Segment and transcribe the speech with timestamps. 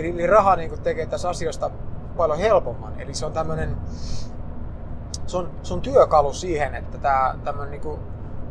[0.00, 1.70] Eli raha niin kuin tekee tässä asioista
[2.16, 3.00] paljon helpomman.
[3.00, 3.76] Eli se on tämmöinen
[5.26, 8.00] se on, se on työkalu siihen, että tämä tämmöinen niin kuin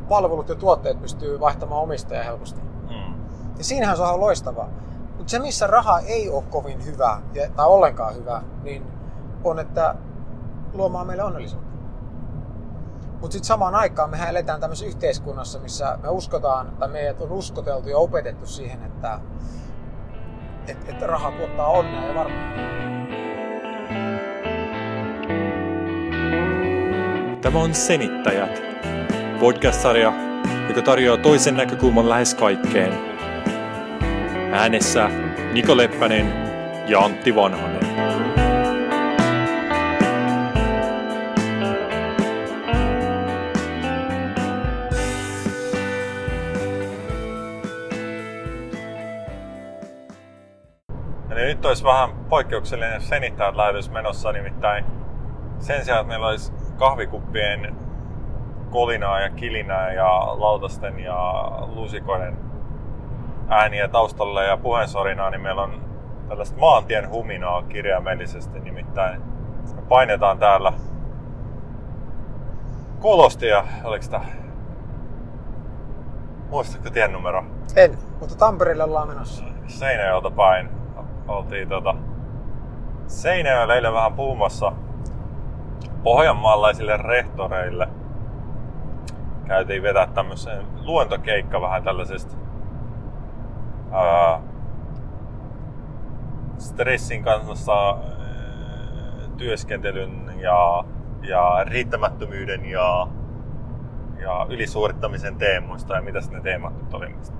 [0.10, 2.62] palvelut ja tuotteet pystyy vaihtamaan omistajaa helposti.
[2.62, 3.14] Mm.
[3.58, 4.70] Ja siinähän se on loistavaa.
[5.18, 7.22] Mutta se, missä raha ei ole kovin hyvä,
[7.56, 8.84] tai ollenkaan hyvä, niin
[9.44, 9.96] on, että
[10.74, 11.70] luomaan meille onnellisuutta.
[13.12, 17.90] Mutta sitten samaan aikaan mehän eletään tämmöisessä yhteiskunnassa, missä me uskotaan, tai meidät on uskoteltu
[17.90, 19.20] ja opetettu siihen, että,
[20.70, 22.60] että, että raha tuottaa onnea ja varmuutta.
[27.42, 28.62] Tämä on Senittäjät,
[29.40, 30.14] podcast-sarja,
[30.68, 32.94] joka tarjoaa toisen näkökulman lähes kaikkeen.
[34.54, 35.10] Äänessä
[35.54, 36.34] Niko Leppänen
[36.88, 38.39] ja Antti Vanhanen.
[51.70, 54.86] Olisi vähän poikkeuksellinen senittäjät lähetys menossa, nimittäin
[55.60, 57.76] sen sijaan, että meillä olisi kahvikuppien
[58.70, 62.38] kolinaa ja kilinää ja lautasten ja luusikoiden
[63.50, 65.82] ääniä taustalle ja puheensorinaa, niin meillä on
[66.28, 68.60] tällaista maantien huminaa kirjaimellisesti.
[68.60, 69.22] Nimittäin
[69.76, 70.74] me painetaan täällä
[73.00, 74.22] Kolostia, oliko sitä?
[76.50, 77.44] Muistatko tien numero?
[77.76, 79.44] En, mutta Tampereelle ollaan menossa.
[79.68, 80.79] Seinäjoelta päin.
[81.30, 81.96] Oltiin tota
[83.08, 84.72] Seinäjoella eilen vähän puhumassa
[86.04, 87.88] pohjanmaalaisille rehtoreille
[89.48, 92.36] käytiin vetää tämmöisen luontokeikka vähän tällaisesta
[93.92, 94.42] ää,
[96.58, 97.98] stressin kanssa ää,
[99.38, 100.84] työskentelyn ja,
[101.22, 103.08] ja riittämättömyyden ja,
[104.22, 107.16] ja ylisuorittamisen teemoista ja mitä ne teemat nyt oli.
[107.22, 107.39] Sitten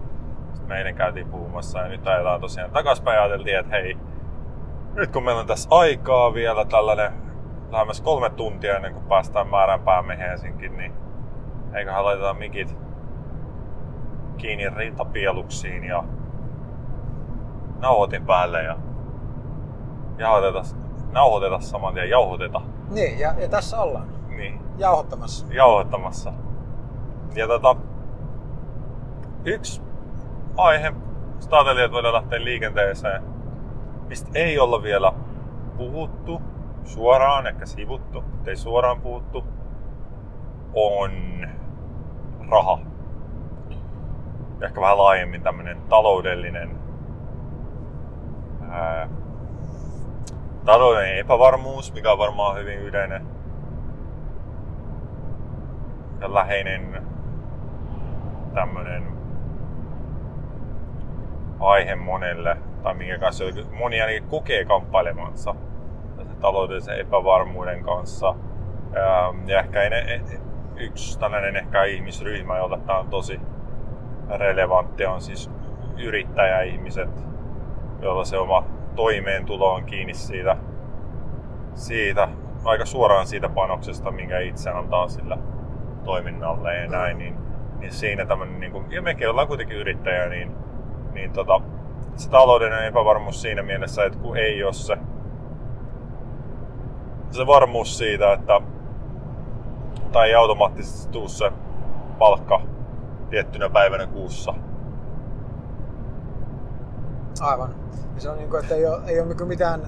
[0.70, 3.98] me eilen käytiin puhumassa ja nyt ajetaan tosiaan takaspäin ajateltiin, että hei,
[4.94, 7.12] nyt kun meillä on tässä aikaa vielä tällainen
[7.72, 10.94] lähemmäs kolme tuntia ennen kuin päästään määränpäämme Helsinkiin, niin
[11.74, 12.78] eiköhän laiteta mikit
[14.38, 16.04] kiinni rintapieluksiin ja
[17.80, 18.78] nauhoitin päälle ja
[20.18, 20.62] jauhoteta,
[21.12, 22.62] nauhoiteta saman tien, jauhoteta.
[22.90, 24.08] Niin, ja, ja tässä ollaan.
[24.28, 24.62] Niin.
[24.78, 25.48] Jauhottamassa.
[25.50, 26.34] Jauhottamassa.
[27.36, 27.76] Ja tota,
[29.46, 29.89] yksi
[30.60, 30.94] aihe,
[31.52, 33.24] ajattelin, voidaan lähteä liikenteeseen,
[34.08, 35.14] mistä ei olla vielä
[35.78, 36.42] puhuttu,
[36.84, 39.44] suoraan, ehkä sivuttu, ei suoraan puhuttu,
[40.74, 41.12] on
[42.50, 42.80] raha.
[44.62, 46.80] Ehkä vähän laajemmin tämmöinen taloudellinen
[48.70, 49.10] ää,
[50.66, 53.28] taloudellinen epävarmuus, mikä on varmaan hyvin yleinen.
[56.22, 57.08] Ja läheinen
[58.54, 59.09] tämmöinen
[61.60, 63.44] aihe monelle, tai minkä kanssa
[63.80, 65.56] moni ainakin kokee kamppailemansa
[66.42, 68.36] taloudellisen epävarmuuden kanssa.
[69.48, 69.80] Ja ehkä
[70.76, 73.40] yksi tällainen ehkä ihmisryhmä, jolle tämä on tosi
[74.38, 75.52] relevantti, on siis
[75.98, 77.26] yrittäjäihmiset,
[78.02, 78.64] joilla se oma
[78.96, 80.58] toimeentulo on kiinni siitä,
[81.74, 82.28] siitä
[82.64, 85.38] aika suoraan siitä panoksesta, minkä itse antaa sillä
[86.04, 87.36] toiminnalle ja näin, niin,
[87.80, 90.52] niin siinä tämmöinen, niin kuin, ja mekin ollaan kuitenkin yrittäjä, niin,
[91.14, 91.62] niin tota,
[92.16, 94.98] se taloudellinen epävarmuus siinä mielessä, että kun ei ole se
[97.32, 98.62] se varmuus siitä, että
[100.12, 101.52] tai ei automaattisesti tuu se
[102.20, 102.62] palkka
[103.30, 104.54] tiettynä päivänä kuussa.
[107.42, 107.76] Aivan.
[108.16, 109.82] Ja se on niin kuin, että ei ole, ei ole niinku mitään...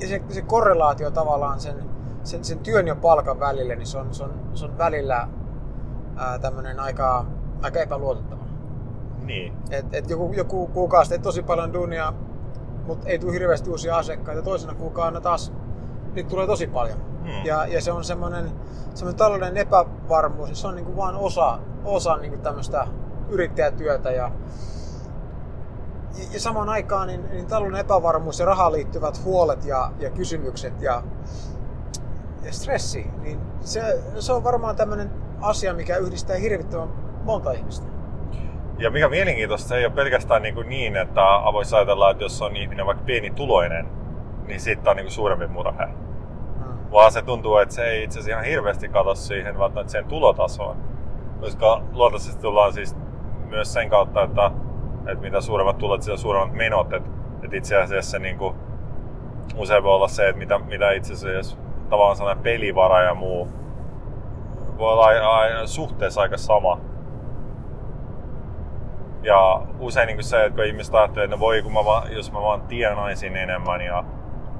[0.00, 1.76] Ja se, se korrelaatio tavallaan sen,
[2.24, 5.28] sen, sen työn ja palkan välillä, niin se on, se on, se on välillä
[6.16, 7.26] ää, tämmöinen aika,
[7.62, 8.41] aika epäluotettava.
[9.26, 9.52] Niin.
[9.70, 12.12] Et, et joku, joku kuukausi teet tosi paljon duunia,
[12.86, 14.42] mutta ei tule hirveästi uusia asiakkaita.
[14.42, 15.52] Toisena kuukaudena taas
[16.14, 16.98] niitä tulee tosi paljon.
[16.98, 17.44] Hmm.
[17.44, 18.50] Ja, ja se on semmoinen,
[18.94, 22.86] semmoinen talouden epävarmuus, niin se on niin kuin vaan osa, osa niin kuin tämmöistä
[23.28, 24.10] yrittäjätyötä.
[24.10, 24.30] Ja,
[26.18, 30.82] ja, ja samaan aikaan niin, niin talouden epävarmuus ja rahaan liittyvät huolet ja, ja kysymykset
[30.82, 31.02] ja,
[32.42, 35.10] ja stressi, niin se, se on varmaan tämmöinen
[35.40, 36.88] asia, mikä yhdistää hirvittävän
[37.24, 37.91] monta ihmistä.
[38.82, 41.20] Ja mikä mielenkiintoista, se ei ole pelkästään niin, kuin niin että
[41.52, 43.88] voisi ajatella, että jos on ihminen vaikka pienituloinen,
[44.46, 45.84] niin siitä on niin kuin suurempi murhe.
[45.84, 46.90] Hmm.
[46.92, 50.76] Vaan se tuntuu, että se ei itse asiassa ihan hirveästi katso siihen välttämättä sen tulotasoon.
[51.40, 52.96] Koska luontaisesti tullaan siis
[53.48, 54.50] myös sen kautta, että,
[55.06, 56.92] että mitä suuremmat tulot, sitä suuremmat menot.
[56.92, 57.10] Että,
[57.42, 58.54] että itse asiassa niin kuin,
[59.56, 61.56] usein voi olla se, että mitä, mitä itse asiassa
[61.90, 63.48] tavallaan sellainen pelivara ja muu
[64.78, 66.91] voi olla aina suhteessa aika sama
[69.22, 72.32] Ja usein niin se, että kun ihmiset ajattelee, että no voi, kun mä vaan, jos
[72.32, 74.04] mä vaan tienaisin enemmän ja,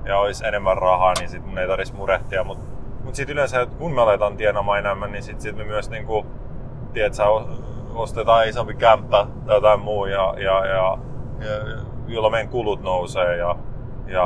[0.05, 2.45] ja olisi enemmän rahaa, niin sit mun ei tarvitsisi murehtia.
[2.45, 2.65] Mutta
[3.05, 6.07] mut sitten yleensä, että kun me aletaan tienaamaan enemmän, niin sitten sit me myös niin
[6.07, 6.27] kuin,
[6.93, 7.25] tiedät, sä,
[7.95, 10.99] ostetaan isompi kämppä tai jotain muu, ja, ja, ja,
[11.41, 11.57] ja
[12.07, 13.57] jolloin meidän kulut nousee ja,
[14.07, 14.25] ja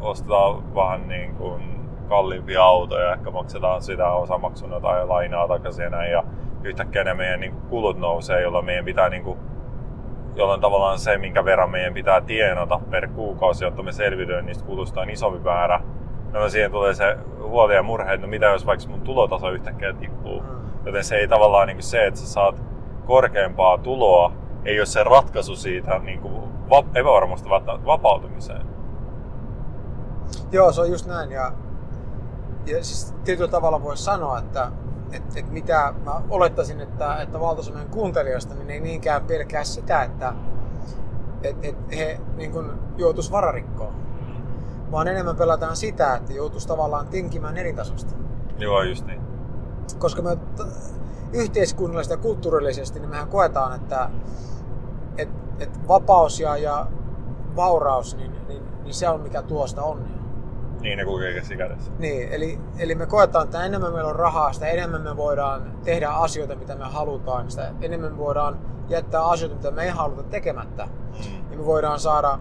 [0.00, 6.12] ostetaan vähän niin kuin kalliimpia autoja, ehkä maksetaan sitä osamaksuna tai lainaa takaisin ja näin.
[6.12, 6.24] Ja
[6.64, 9.38] yhtäkkiä ne meidän niin kulut nousee, jolloin meidän pitää niin kuin,
[10.34, 15.00] jolloin tavallaan se, minkä verran meidän pitää tienata per kuukausi, jotta me selviydymme niistä kulusta
[15.00, 15.80] on isompi määrä.
[16.32, 19.92] No siihen tulee se huoli ja murhe, että no mitä jos vaikka mun tulotaso yhtäkkiä
[19.92, 20.40] tippuu.
[20.40, 20.48] Mm.
[20.86, 22.62] Joten se ei tavallaan niin kuin se, että sä saat
[23.06, 24.32] korkeampaa tuloa,
[24.64, 26.42] ei ole se ratkaisu siitä niin kuin
[26.94, 27.50] epävarmasta
[27.86, 28.66] vapautumiseen.
[30.52, 31.30] Joo, se on just näin.
[31.30, 31.52] Ja,
[32.66, 34.70] ja siis tietyllä tavalla voisi sanoa, että
[35.12, 40.34] et, et mitä mä olettaisin, että, että valtaosa kuuntelijoista niin ei niinkään pelkää sitä, että
[41.42, 43.94] et, et he niin kun joutuisi vararikkoon.
[44.90, 48.14] Vaan enemmän pelataan sitä, että joutuisi tavallaan tinkimään eri tasosta.
[48.58, 49.20] Joo, just niin.
[49.98, 50.38] Koska me
[51.32, 54.10] yhteiskunnallisesti ja kulttuurillisesti niin mehän koetaan, että
[55.18, 55.28] et,
[55.58, 56.86] et vapaus ja, ja
[57.56, 60.17] vauraus, niin, niin, niin se on mikä tuo sitä onnea.
[60.80, 61.92] Niin, ne kulkee käsi kädessä.
[61.98, 66.08] Niin, eli, eli me koetaan, että enemmän meillä on rahaa, sitä enemmän me voidaan tehdä
[66.08, 68.58] asioita, mitä me halutaan, sitä enemmän me voidaan
[68.88, 70.84] jättää asioita, mitä me ei haluta tekemättä.
[70.86, 71.50] Mm.
[71.50, 72.38] Ja me voidaan saada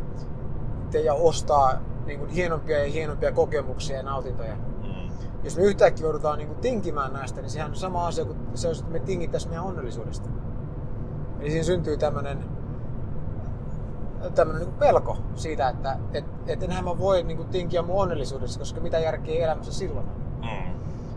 [1.03, 1.73] ja ostaa
[2.05, 4.55] niin kuin hienompia ja hienompia kokemuksia ja nautintoja.
[4.55, 5.11] Mm.
[5.43, 8.69] Jos me yhtäkkiä joudutaan niin kuin tinkimään näistä, niin sehän on sama asia kuin se,
[8.69, 10.29] että me tingittäisiin meidän onnellisuudesta.
[11.39, 12.56] Eli siinä syntyy tämmöinen
[14.35, 18.59] tämmöinen niin pelko siitä, että et, et enhän mä voi niin kuin, tinkiä mun onnellisuudessa,
[18.59, 20.05] koska mitä järkeä elämässä silloin
[20.41, 20.73] Mm.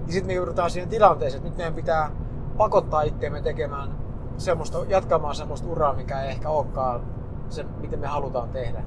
[0.06, 2.10] Ja sitten me joudutaan siihen tilanteeseen, että nyt meidän pitää
[2.56, 3.90] pakottaa itseämme tekemään
[4.36, 7.00] semmoista, jatkamaan semmoista uraa, mikä ei ehkä olekaan
[7.48, 8.82] se, miten me halutaan tehdä.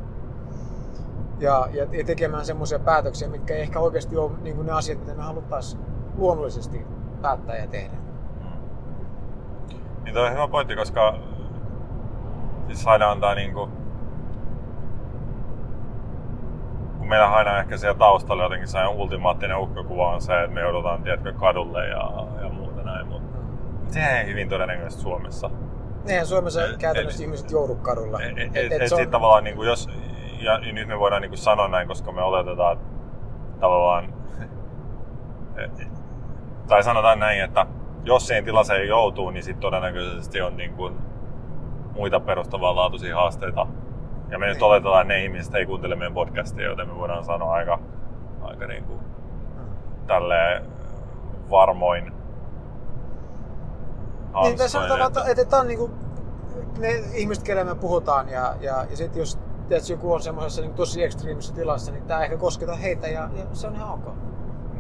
[1.40, 5.00] Ja, ja, ja tekemään semmoisia päätöksiä, mitkä ei ehkä oikeasti ole niin kuin ne asiat,
[5.00, 5.84] mitä me haluttaisiin
[6.18, 6.86] luonnollisesti
[7.22, 7.98] päättää ja tehdä.
[8.40, 8.48] Mm.
[10.04, 11.16] Niin toi on hyvä pointti, koska
[12.68, 13.72] siis aina antaa niin kuin
[17.04, 21.04] kun meillä aina ehkä siellä taustalla jotenkin se ultimaattinen uhkakuva on se, että me joudutaan
[21.04, 22.12] tiedätkö, kadulle ja,
[22.42, 23.38] ja muuta näin, mutta
[23.88, 25.50] se ei hyvin todennäköisesti Suomessa.
[26.08, 28.22] Eihän Suomessa et, käytännössä et, ihmiset joudu kadulla.
[28.22, 29.08] Et, et, et, et, et on...
[29.08, 29.90] tavallaan, niin kuin jos,
[30.40, 32.86] ja nyt me voidaan niin kuin sanoa näin, koska me oletetaan että
[33.60, 34.14] tavallaan,
[36.70, 37.66] tai sanotaan näin, että
[38.04, 40.96] jos siihen tilanteeseen joutuu, niin sitten todennäköisesti on niin kuin
[41.96, 43.68] muita perustavanlaatuisia haasteita
[44.30, 44.64] ja me nyt niin.
[44.64, 47.80] oletetaan, että ne ihmiset ei kuuntele meidän podcastia, joten me voidaan sanoa aika,
[48.42, 49.00] aika niin kuin
[50.08, 50.66] tälleen
[51.50, 52.14] varmoin
[54.42, 55.92] niin, tässä on että, että tämä on niin kuin
[56.80, 59.40] ne ihmiset, kelle me puhutaan, ja, ja, ja sitten jos
[59.70, 63.46] teet, joku on semmoisessa niin tosi ekstriimisessä tilassa, niin tämä ehkä kosketa heitä, ja, ja
[63.54, 64.16] se on ihan ok.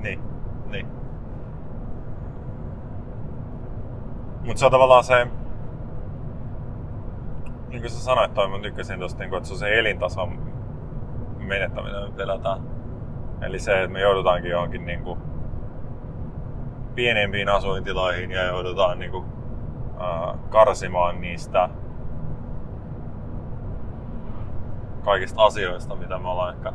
[0.01, 0.19] Niin,
[0.69, 0.87] niin.
[4.45, 5.27] Mutta se on tavallaan se,
[7.73, 10.53] niin kuin sä sanoit, toi, mä tykkäsin tosta, niin kuin, että se on se elintason
[11.37, 12.59] menettäminen, me.
[13.41, 15.19] Eli se, että me joudutaankin johonkin niin kuin,
[16.95, 19.25] pienempiin asuintiloihin ja joudutaan niin kuin,
[20.01, 21.69] äh, karsimaan niistä
[25.03, 26.73] kaikista asioista, mitä me ollaan ehkä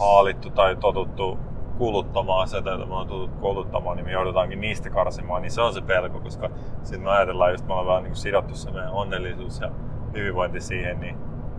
[0.00, 1.38] haalittu tai totuttu
[1.78, 5.74] kuluttamaan, sitä, että me ollaan totuttu kuluttamaan, niin me joudutaankin niistä karsimaan, niin se on
[5.74, 6.50] se pelko, koska
[6.82, 9.70] sitten me ajatellaan just, me ollaan vähän niin sidottu se meidän onnellisuus ja
[10.14, 11.16] hyvinvointi siihen, niin,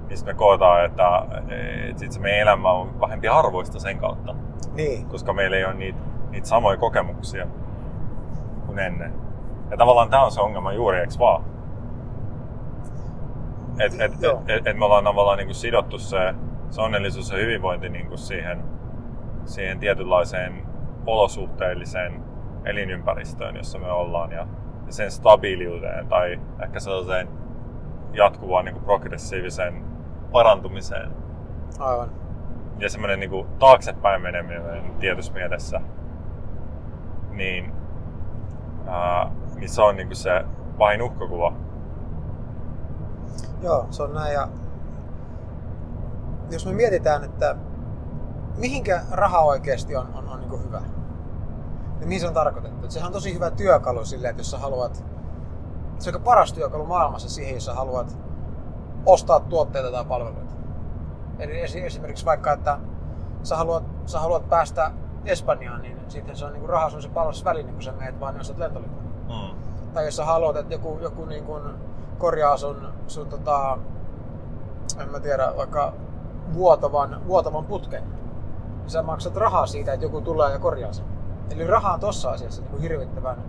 [0.07, 1.25] niin sitten me kootaan, että,
[1.89, 4.35] että sit se meidän elämä on vähempi arvoista sen kautta.
[4.73, 5.05] Niin.
[5.05, 7.47] Koska meillä ei ole niitä, niitä samoja kokemuksia
[8.65, 9.13] kuin ennen.
[9.71, 11.43] Ja tavallaan tämä on se ongelma juuri, eikö vaan?
[13.79, 14.11] Et, et,
[14.47, 16.33] et, et me ollaan tavallaan niin kuin sidottu se,
[16.69, 18.63] se onnellisuus ja hyvinvointi niin kuin siihen,
[19.45, 20.67] siihen tietynlaiseen
[21.05, 22.23] olosuhteelliseen
[22.65, 24.47] elinympäristöön, jossa me ollaan ja,
[24.85, 27.27] ja sen stabiiliuteen tai ehkä sellaiseen
[28.13, 29.85] jatkuvaan niin kuin progressiiviseen
[30.31, 31.11] parantumiseen.
[31.79, 32.11] Aivan.
[32.79, 35.81] Ja semmoinen niin kuin, taaksepäin meneminen tietyssä mielessä,
[37.31, 37.73] niin,
[38.87, 40.45] ää, niin se on niin kuin se
[40.79, 41.53] vain uhkakuva.
[43.61, 44.33] Joo, se on näin.
[44.33, 44.47] Ja
[46.51, 47.55] jos me mietitään, että
[48.57, 50.81] mihinkä raha oikeasti on, on, on niin kuin hyvä,
[51.99, 52.77] niin mihin se on tarkoitettu?
[52.77, 55.05] Että sehän on tosi hyvä työkalu silleen, että jos sä haluat
[55.99, 58.17] se on paras työkalu maailmassa siihen, jos haluat
[59.05, 60.55] ostaa tuotteita tai palveluita.
[61.39, 62.79] Eli esimerkiksi vaikka, että
[63.43, 64.91] sä haluat, sä haluat päästä
[65.25, 68.37] Espanjaan, niin sitten se on niin rahas on se paras väline, kun sä meet vaan,
[68.37, 69.03] jos olet lentolipun.
[69.03, 69.59] Mm.
[69.93, 71.63] Tai jos sä haluat, että joku, joku niin kuin
[72.17, 73.77] korjaa sun, sun tota,
[74.99, 75.93] en mä tiedä, vaikka
[76.53, 78.03] vuotavan, vuotavan putken,
[78.79, 81.05] niin sä maksat rahaa siitä, että joku tulee ja korjaa sen.
[81.49, 83.43] Eli raha on tossa asiassa niin kuin hirvittävän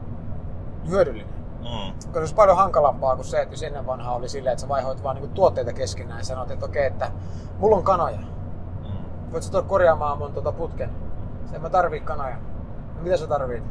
[0.89, 1.40] hyödyllinen.
[1.61, 1.93] Mm.
[1.95, 4.69] Koska se olisi paljon hankalampaa kuin se, että jos ennen vanhaa oli silleen, että sä
[4.69, 7.11] vaihoit vaan niin tuotteita keskenään ja sanoit, että okei, että
[7.59, 8.19] mulla on kanoja.
[8.19, 9.33] Mm.
[9.33, 10.91] Voit sä tuoda korjaamaan mun tota putken?
[11.53, 12.37] En mä tarvii kanoja.
[12.97, 13.65] No mitä sä tarvit?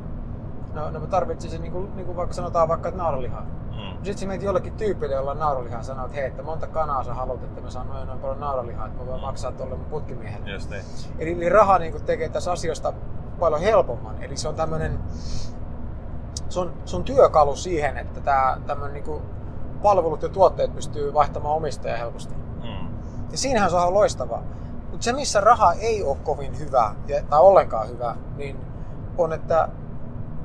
[0.73, 3.41] No, no mä tarvitsisin niin kuin, niin kuin vaikka sanotaan vaikka että nauralihaa.
[3.41, 3.95] Mm.
[3.95, 7.13] Sitten sä menet jollekin tyypille, jolla on nauralihaa, sanoo, että hei, että monta kanaa sä
[7.13, 10.51] haluat, että mä saan noin, noin paljon nauralihaa, että mä voin maksaa tuolle mun putkimiehelle.
[10.51, 10.83] Just niin.
[11.19, 12.93] Eli, eli raha niin tekee tässä asioista
[13.39, 14.23] paljon helpomman.
[14.23, 14.99] Eli se on tämmöinen,
[16.49, 19.21] se on, se on työkalu siihen, että tämä tämmöinen niin
[19.81, 22.35] palvelut ja tuotteet pystyy vaihtamaan omistajaa helposti.
[22.35, 22.87] Mm.
[23.31, 24.43] Ja siinähän se on loistavaa.
[24.91, 28.59] Mutta se, missä raha ei ole kovin hyvä, ja- tai ollenkaan hyvä, niin
[29.17, 29.69] on, että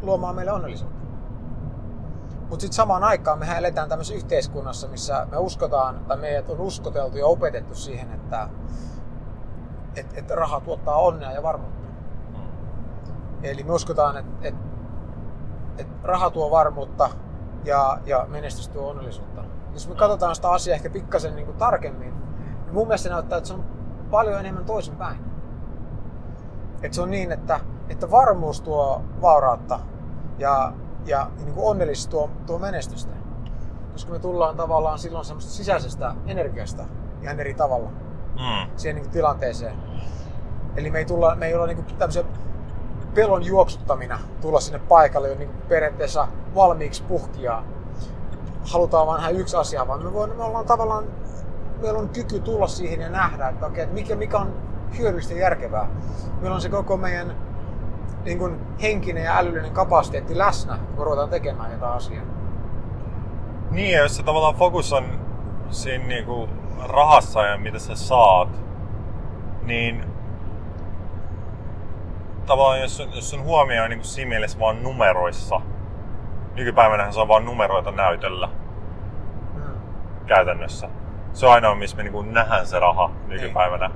[0.03, 1.05] luomaan meille onnellisuutta.
[2.41, 7.19] Mutta sitten samaan aikaan mehän eletään tämmöisessä yhteiskunnassa, missä me uskotaan, tai meidät on uskoteltu
[7.19, 8.49] ja opetettu siihen, että
[9.97, 11.89] et, et raha tuottaa onnea ja varmuutta.
[12.31, 12.39] Mm.
[13.43, 14.55] Eli me uskotaan, että et,
[15.79, 17.11] et raha tuo varmuutta
[17.65, 19.45] ja, ja menestys tuo onnellisuutta.
[19.73, 22.15] Jos me katsotaan sitä asiaa ehkä pikkasen niin kuin tarkemmin,
[22.65, 23.65] niin mun mielestä se näyttää, että se on
[24.11, 25.17] paljon enemmän toisinpäin.
[26.83, 29.81] Että se on niin, että, että varmuus tuo vaurautta
[30.39, 30.73] ja,
[31.07, 33.15] ja niin kuin onnellisuus tuo, tuo menestystä.
[33.93, 36.85] Koska me tullaan tavallaan silloin semmoista sisäisestä energiasta
[37.23, 37.91] ihan eri tavalla
[38.35, 38.77] Mm.
[38.77, 39.77] siihen niin kuin tilanteeseen.
[40.77, 42.25] Eli me ei, tulla, me ei olla niin kuin tämmöisen
[43.15, 47.63] pelon juoksuttamina tulla sinne paikalle jo niin kuin periaatteessa valmiiksi puhkia.
[48.73, 51.05] Halutaan vaan nähdä yksi asia, vaan me, voin, me ollaan tavallaan,
[51.83, 54.55] meillä on kyky tulla siihen ja nähdä, että okei, että mikä, mikä on
[54.99, 55.89] hyödyllistä ja järkevää.
[56.41, 57.37] Meillä on se koko meidän
[58.25, 62.25] niin kuin henkinen ja älyllinen kapasiteetti läsnä, kun ruvetaan tekemään jotain asiaa.
[63.71, 65.05] Niin, ja jos se tavallaan fokus on
[65.71, 66.49] siinä niinku
[66.89, 68.49] rahassa ja mitä sä saat,
[69.63, 70.14] niin
[72.47, 75.61] tavallaan jos, jos sun huomio on niinku siinä mielessä vaan numeroissa,
[76.55, 78.49] nykypäivänä se on vaan numeroita näytöllä
[79.55, 79.63] Mm.
[80.27, 80.89] käytännössä.
[81.33, 83.91] Se on ainoa, missä me niinku nähdään se raha nykypäivänä.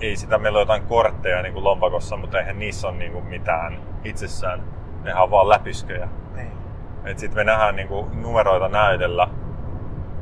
[0.00, 4.62] Ei sitä, meillä on jotain kortteja niinku lompakossa, mutta eihän niissä ole niinku mitään itsessään.
[5.02, 6.08] Nehän on vaan läpysköjä.
[6.34, 6.52] Niin.
[7.04, 9.28] Et sit me nähdään niinku numeroita näytellä.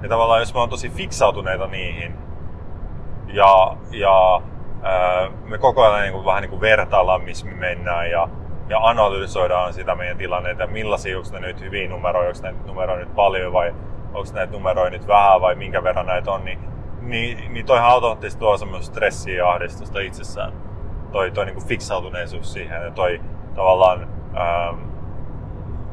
[0.03, 2.15] Ja tavallaan jos me on tosi fiksautuneita niihin
[3.27, 4.43] ja, ja
[5.45, 8.29] me koko ajan niinku, vähän niinku vertaillaan, missä me mennään ja,
[8.69, 13.15] ja analysoidaan sitä meidän tilannetta, millaisia, onko ne nyt hyviä numeroja, onko näitä numeroja nyt
[13.15, 13.75] paljon vai
[14.15, 16.59] onko näitä numeroja nyt vähän vai minkä verran näitä on, niin,
[17.01, 20.53] niin, niin toihan automaattisesti tuo semmoista stressiä ja ahdistusta itsessään.
[21.13, 23.21] Toi, toi niinku fiksautuneisuus siihen ja toi
[23.55, 24.81] tavallaan ähm,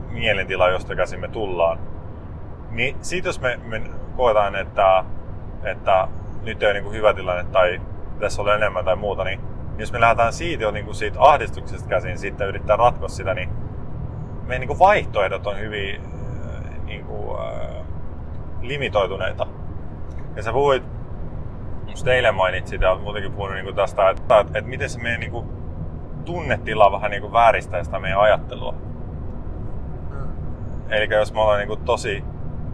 [0.10, 1.80] mielentila, josta käsin me tullaan.
[2.70, 3.82] Niin siitä jos me, me
[4.18, 5.04] koetaan, että,
[5.64, 6.08] että
[6.44, 7.82] nyt ei ole niin kuin hyvä tilanne tai
[8.22, 9.40] tässä ole enemmän tai muuta, niin
[9.78, 13.50] jos me lähdetään siitä jo niin kuin siitä ahdistuksesta käsin sitten yrittää ratkoa sitä, niin
[14.48, 17.86] meidän niin kuin vaihtoehdot on hyvin äh, niin kuin, äh,
[18.62, 19.48] limitoituneita.
[20.36, 20.84] Ja sä puhuit,
[21.88, 25.00] just eilen mainitsit ja olet muutenkin puhunut niin kuin tästä, että, että, että miten se
[25.00, 25.46] meidän niin kuin,
[26.26, 28.72] tunnetila vähän niin kuin vääristää sitä meidän ajattelua.
[30.10, 30.32] Mm.
[30.90, 32.24] Eli jos me ollaan niinku tosi,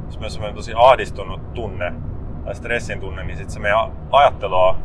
[0.06, 1.94] jos me on tosi ahdistunut tunne
[2.46, 4.76] tai stressin tunne, niin sitten se meidän ajattelu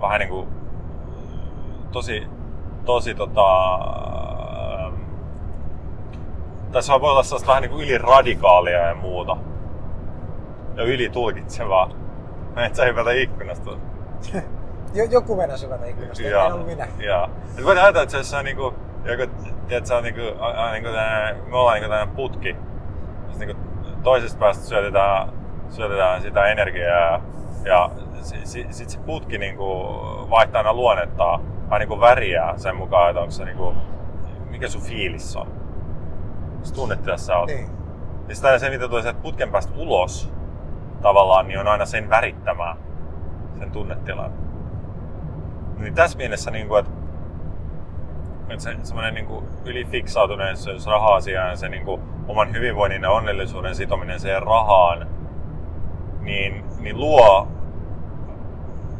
[0.00, 0.48] vähän niinku
[1.92, 2.26] tosi,
[2.84, 3.74] tosi tota...
[4.84, 4.94] ähm,
[6.80, 9.36] se voi olla sellaista vähän niinku yliradikaalia ja muuta.
[10.76, 11.90] Ja ylitulkitsevaa.
[12.56, 13.70] Et sä hypätä ikkunasta.
[14.94, 16.88] Jo, joku mennä syvältä ikkunasta, en ollut minä.
[16.98, 17.28] Joo.
[17.58, 18.74] Et voit ajatella, että se on niinku,
[19.04, 19.32] joku,
[19.68, 22.56] tiedät, se on niinku, a, a, niinku tämmönen, me ollaan niinku tämmönen putki.
[23.30, 23.62] Sitten niinku
[24.02, 25.32] toisesta päästä syötetään,
[25.70, 27.20] syötetään sitä energiaa
[27.64, 27.90] ja
[28.22, 29.64] si, sit se putki niinku
[30.30, 33.74] vaihtaa aina luonnettaan, vähän niinku väriä sen mukaan, että onko se niinku,
[34.50, 35.46] mikä sun fiilis on.
[36.62, 37.46] Se tunnetila sä oot.
[37.46, 37.70] Niin.
[38.28, 40.32] Ja sitä se, mitä tulee sieltä putken päästä ulos
[41.02, 42.76] tavallaan, niin on aina sen värittämää,
[43.58, 44.32] sen tunnetilan.
[45.78, 46.92] Niin tässä mielessä, niin kuin, että,
[48.48, 53.74] että se, semmoinen niin kuin ylifiksautuneisuus raha-asiaan ja se niin kuin, oman hyvinvoinnin ja onnellisuuden
[53.74, 55.06] sitominen siihen rahaan,
[56.20, 57.48] niin, niin luo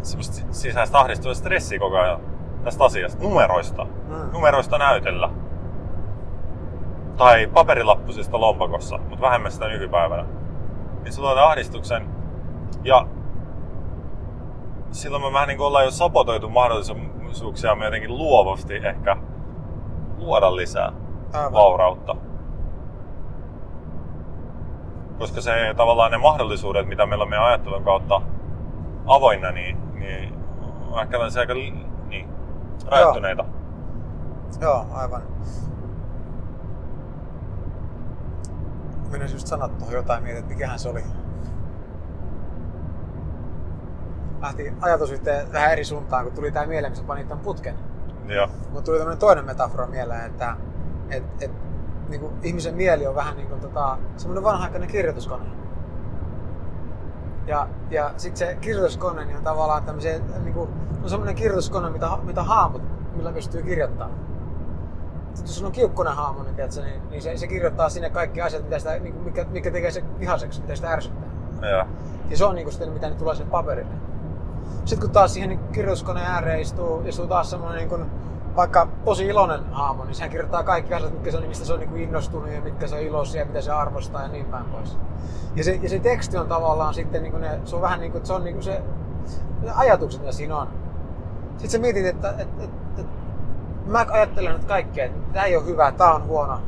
[0.02, 2.20] semmoista sisäistä ahdistua ja stressiä koko ajan
[2.64, 3.84] tästä asiasta, numeroista.
[3.84, 4.32] Mm.
[4.32, 5.30] Numeroista näytellä.
[7.16, 10.24] Tai paperilappusista lompakossa, mutta vähemmän sitä nykypäivänä.
[11.02, 12.08] Niin se luo tämän ahdistuksen.
[12.84, 13.06] Ja
[14.90, 19.16] silloin me vähän niin ollaan jo sapotoitu mahdollisuuksia me jotenkin luovasti ehkä
[20.18, 20.92] luoda lisää
[21.32, 21.52] Aivan.
[21.52, 22.16] vaurautta.
[25.18, 28.20] koska se tavallaan ne mahdollisuudet, mitä meillä on meidän ajattelun kautta
[29.06, 29.78] avoinna, niin,
[30.08, 30.34] niin
[31.02, 32.28] ehkä aika niin,
[32.86, 33.44] rajoittuneita.
[33.44, 33.58] Joo.
[34.60, 35.22] Joo, aivan.
[39.12, 41.04] Minä just sanoa tuohon jotain mietin, että mikähän se oli.
[44.40, 47.74] Lähti ajatus yhteen vähän eri suuntaan, kun tuli tää mieleen, kun sä panit tämän putken.
[48.26, 48.48] Joo.
[48.70, 50.56] Mutta tuli tämmöinen toinen metafora mieleen, että
[51.10, 51.50] et, et,
[52.08, 55.57] niin kuin ihmisen mieli on vähän niin kuin tota, semmoinen vanha-aikainen kirjoituskone.
[57.48, 60.70] Ja, ja sitten se kirjoituskone niin on tavallaan tämmöisiä, niin kuin,
[61.02, 62.82] on semmoinen kirjoituskone, mitä, mitä haamut,
[63.16, 64.18] millä pystyy kirjoittamaan.
[65.34, 68.62] Sitten jos on kiukkunen haamu, niin, tiedätkö, niin, niin se, se, kirjoittaa sinne kaikki asiat,
[68.62, 71.28] mitä sitä, niin kuin, mikä, mikä tekee se vihaseksi, mitä sitä ärsyttää.
[71.70, 71.84] Joo.
[72.30, 73.94] Ja se on niin kuin sitten, mitä ne tulee sinne paperille.
[74.84, 78.10] Sitten kun taas siihen niin kirjoituskoneen ääreen istuu, istuu taas semmoinen niin kuin,
[78.58, 81.80] vaikka tosi iloinen haamu, niin sehän kirjoittaa kaikki asiat, mitkä se on, mistä se on
[81.80, 84.64] niin kuin innostunut ja mitkä se on iloisia ja mitä se arvostaa ja niin päin
[84.64, 84.98] pois.
[85.56, 88.12] Ja se, ja se teksti on tavallaan sitten, niin kuin ne, se on vähän niin
[88.12, 88.82] kuin, se on niin kuin se,
[89.62, 90.68] ne ajatukset, mitä siinä on.
[91.50, 93.12] Sitten sä mietit, että, että, että, että
[93.86, 96.58] mä ajattelen nyt kaikkea, että tämä ei ole hyvä, tämä on huono.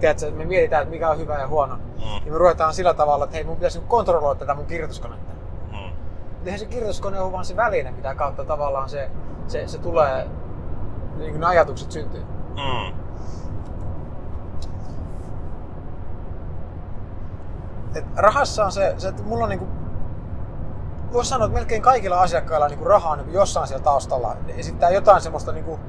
[0.00, 1.76] Tiedätkö, että me mietitään, että mikä on hyvä ja huono.
[1.76, 2.26] Mm.
[2.26, 5.32] Ja me ruvetaan sillä tavalla, että hei, mun pitäisi kontrolloida tätä mun kirjoituskonetta.
[5.72, 5.96] Mm.
[6.44, 9.10] Eihän se kirjoituskone ole vaan se väline, mitä kautta tavallaan se,
[9.46, 10.28] se, se tulee
[11.18, 12.24] niin kuin ne ajatukset syntyy.
[12.54, 12.96] Mm.
[17.94, 19.68] Et rahassa on se, se että mulla on niinku,
[21.12, 24.36] voisi sanoa, että melkein kaikilla asiakkailla niinku raha on niinku jossain siellä taustalla.
[24.48, 25.80] Esittää jotain semmoista niinku,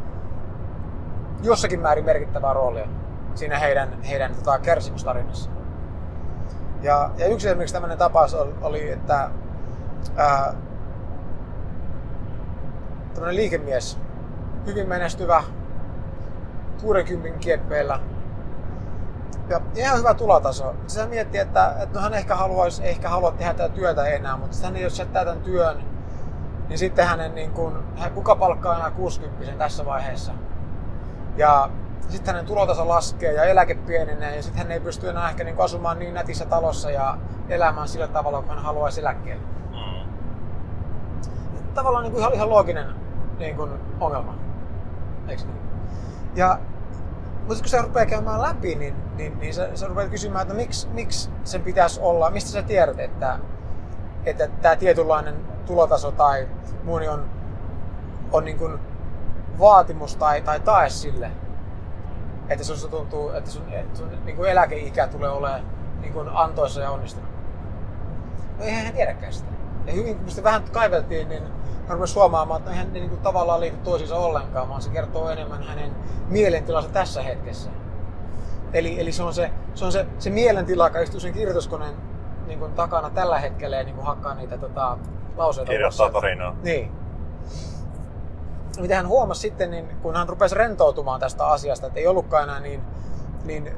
[1.44, 2.88] jossakin määrin merkittävää roolia
[3.36, 5.50] siinä heidän, heidän tota, kärsimystarinassa.
[6.82, 9.30] Ja, ja yksi esimerkiksi tämmöinen tapaus oli, että
[10.16, 10.54] ää,
[13.14, 14.00] tämmöinen liikemies
[14.66, 15.44] hyvin menestyvä
[16.82, 18.00] 60 kieppeillä.
[19.50, 20.76] Ja ihan hyvä tulotaso.
[20.88, 24.58] Se miettii, että, että no hän ehkä haluaisi, ehkä halua tehdä tätä työtä enää, mutta
[24.64, 25.84] hän jos jättää tämän työn,
[26.70, 27.74] niin sitten hänen, niin kuin,
[28.14, 30.32] kuka palkkaa enää 60 tässä vaiheessa.
[31.38, 31.70] Ja
[32.10, 35.56] sitten hänen tulotaso laskee ja eläke pienenee ja sitten hän ei pysty enää ehkä niin
[35.60, 37.18] asumaan niin nätissä talossa ja
[37.50, 39.44] elämään sillä tavalla, kun hän haluaisi eläkkeelle.
[39.72, 40.14] Mm.
[41.74, 42.88] Tavallaan niin kuin ihan, ihan looginen
[43.40, 44.47] niin kuin ongelma.
[45.28, 45.58] Eikö niin?
[46.36, 46.60] Ja,
[47.48, 50.88] mutta kun se rupeaa käymään läpi, niin, niin, niin sä, sä rupeat kysymään, että miksi,
[50.88, 53.40] miksi sen pitäisi olla, mistä sä tiedät, että,
[54.26, 55.36] että tämä tietynlainen
[55.66, 56.48] tulotaso tai
[56.84, 57.30] muu on,
[58.32, 58.80] on niin kuin
[59.60, 61.32] vaatimus tai, tai tae sille,
[62.50, 63.64] että sun tuntuu, että sun,
[63.94, 65.62] sun niin kuin eläkeikä tulee olemaan
[66.02, 67.30] niin kuin antoissa ja onnistunut.
[68.58, 69.52] No eihän hän tiedäkään sitä.
[69.86, 71.44] Ja hyvin, kun sitä vähän kaiveltiin, niin
[71.90, 75.64] rupesi huomaamaan, että hän ne niin kuin tavallaan liity toisiinsa ollenkaan, vaan se kertoo enemmän
[75.64, 75.96] hänen
[76.30, 77.70] mielentilansa tässä hetkessä.
[78.74, 81.94] Eli, eli se on se, se, on se, se mielentila, joka istuu sen kirjoituskoneen
[82.48, 84.98] niin kuin takana tällä hetkellä ja niin kuin hakkaa niitä tota,
[85.38, 85.72] lauseita.
[85.72, 86.56] Kirjoittaa tarinaa.
[86.64, 86.92] Niin.
[88.80, 92.60] Mitä hän huomasi sitten, niin kun hän rupesi rentoutumaan tästä asiasta, että ei ollutkaan enää
[92.60, 92.82] niin,
[93.46, 93.72] niin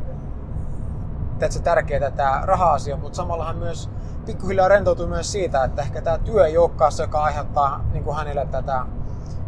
[1.49, 3.89] se tärkeää tämä raha-asia, mutta samalla hän myös
[4.29, 8.15] pikkuhiljaa rentoutui myös siitä, että ehkä tämä työ ei olekaan se, joka aiheuttaa niin kuin
[8.15, 8.85] hänelle tätä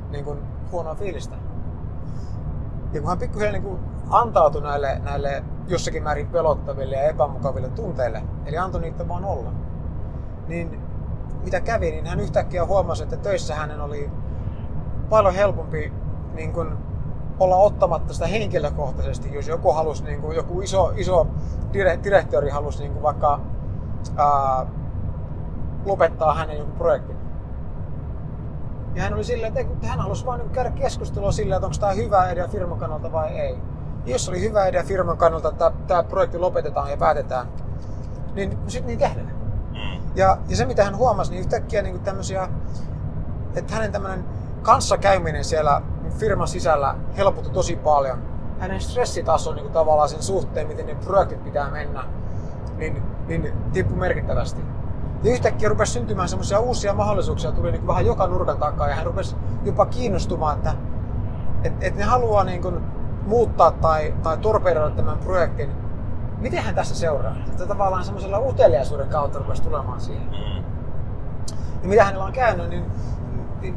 [0.10, 0.40] niin kuin
[0.72, 1.36] huonoa fiilistä.
[2.94, 8.24] Ja kun hän pikkuhiljaa niin kuin antautui näille, näille jossakin määrin pelottaville ja epämukaville tunteille,
[8.46, 9.52] eli antoi niitä vaan olla,
[10.48, 10.82] niin
[11.44, 14.12] mitä kävi, niin hän yhtäkkiä huomasi, että töissä hänen oli
[15.10, 15.94] paljon helpompi
[16.34, 16.78] niin kuin
[17.40, 21.28] olla ottamatta sitä henkilökohtaisesti, jos joku halusi, niin kuin, joku iso, iso
[21.74, 23.40] direktori halusi niin kuin vaikka
[24.16, 24.66] ää,
[25.86, 27.18] lopettaa hänen jonkun projektin.
[28.96, 31.92] Ja hän oli silleen, että hän halusi vain niin käydä keskustelua silleen, että onko tämä
[31.92, 33.58] hyvä idea firman kannalta vai ei.
[34.06, 37.48] Ja jos oli hyvä idea firman kannalta, että tämä projekti lopetetaan ja päätetään,
[38.34, 39.36] niin sitten niin tehdään.
[39.72, 40.02] Mm.
[40.16, 42.50] Ja, ja se mitä hän huomasi, niin yhtäkkiä niin tämmöisiä,
[43.56, 44.26] että hänen tämmöinen
[44.62, 45.82] kanssakäyminen siellä
[46.18, 48.18] firman sisällä helpottui tosi paljon.
[48.60, 52.04] Hänen stressitaso niin kuin tavallaan sen suhteen, miten ne projektit pitää mennä,
[52.82, 54.62] niin, niin tippui merkittävästi.
[55.24, 59.06] Ja yhtäkkiä rupesi syntymään semmoisia uusia mahdollisuuksia, tuli niin vähän joka nurkan takaa ja hän
[59.06, 60.74] rupesi jopa kiinnostumaan, että
[61.64, 62.80] et, et ne haluaa niin kuin
[63.26, 65.70] muuttaa tai, tai torpedoida tämän projektin.
[66.38, 67.36] Miten hän tässä seuraa?
[67.48, 70.28] Että tavallaan semmoisella uteliaisuuden kautta rupesi tulemaan siihen.
[70.28, 70.64] Mm.
[71.84, 72.86] Ja mitä hänellä on käynyt, niin,
[73.62, 73.76] niin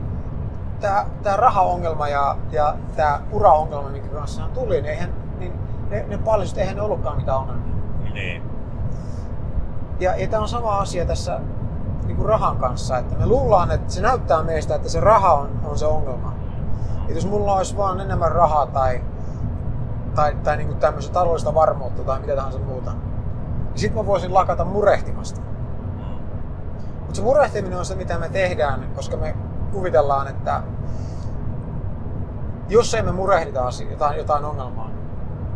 [0.81, 5.53] tämä, tämä rahaongelma ja, ja tämä uraongelma, minkä kanssa hän tuli, niin, eihän, niin
[5.91, 7.75] ne, ne paljastui, eihän ne ollutkaan mitään ongelmia.
[8.15, 8.54] Niin.
[10.01, 11.41] Ja, ja tämä on sama asia tässä
[12.07, 15.61] niin kuin rahan kanssa, että me luullaan, että se näyttää meistä, että se raha on,
[15.65, 16.35] on se ongelma.
[17.09, 19.05] Et jos mulla olisi vaan enemmän rahaa tai,
[20.15, 24.65] tai, tai niin tämmöistä taloudellista varmuutta tai mitä tahansa muuta, niin sitten mä voisin lakata
[24.65, 25.41] murehtimasta.
[27.01, 29.37] Mutta se murehtiminen on se, mitä me tehdään, koska me
[29.73, 30.63] kuvitellaan, että
[32.69, 34.91] jos emme murehdita asia, jotain, jotain ongelmaa,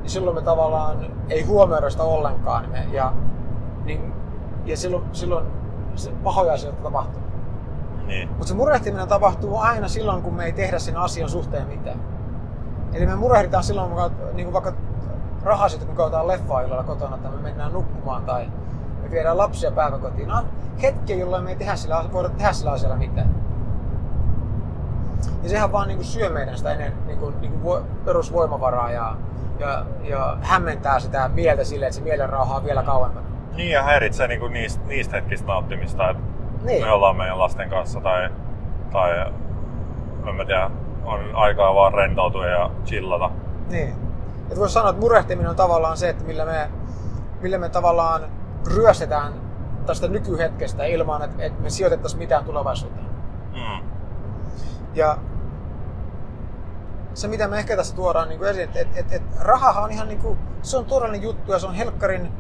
[0.01, 2.71] niin silloin me tavallaan ei huomioida sitä ollenkaan.
[2.71, 3.13] Me, ja,
[3.85, 4.18] niin,
[4.69, 5.47] ja silloin, silloin
[5.95, 7.23] se pahoja asioita tapahtuu.
[8.07, 8.29] Niin.
[8.29, 12.01] Mutta se murehtiminen tapahtuu aina silloin, kun me ei tehdä sen asian suhteen mitään.
[12.93, 14.73] Eli me murehditaan silloin, kun niin kuin vaikka
[15.43, 18.49] rahasit, kun katsotaan leffaa illalla kotona, että me mennään nukkumaan tai
[19.03, 20.33] me viedään lapsia päiväkotiin.
[20.33, 20.45] On
[20.83, 23.35] hetkiä, jolloin me ei tehdä sillä, voida tehdä sillä asialla mitään.
[25.43, 29.17] Ja sehän vaan niin kuin syö meidän sitä ennen, niin kuin, niin kuin perusvoimavaraa ja,
[29.59, 33.28] ja, ja hämmentää sitä mieltä silleen, että se mielen rauha on vielä kauempana.
[33.59, 36.23] Niin ja häiritsee niinku niistä, niistä hetkistä nauttimista, että
[36.65, 36.85] Niin.
[36.85, 38.31] me ollaan meidän lasten kanssa tai,
[38.93, 39.33] tai
[40.29, 40.71] en mä tiedä,
[41.05, 43.31] on aikaa vaan rentoutua ja chillata.
[43.71, 43.95] Niin.
[44.51, 46.71] Et voisi sanoa, että murehtiminen on tavallaan se, että millä me,
[47.41, 48.23] millä me tavallaan
[48.75, 49.33] ryöstetään
[49.87, 53.07] tästä nykyhetkestä ilman, että, että me sijoitettaisiin mitään tulevaisuuteen.
[53.53, 53.89] Mm.
[54.95, 55.19] Ja
[57.15, 60.09] se, mitä me ehkä tässä tuodaan niin esiin, että, että, että, että rahahan on ihan
[60.09, 62.33] niin kuin, se on todellinen juttu ja se on helkkarin,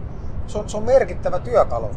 [0.48, 1.90] se on, se on merkittävä työkalu